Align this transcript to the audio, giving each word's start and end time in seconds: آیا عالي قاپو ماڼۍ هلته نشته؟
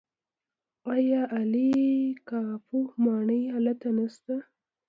آیا 0.93 1.21
عالي 1.35 1.71
قاپو 2.27 2.79
ماڼۍ 3.05 3.41
هلته 3.55 3.87
نشته؟ 3.97 4.35